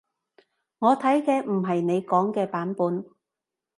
[0.79, 3.05] 我睇嘅唔係你講嘅版本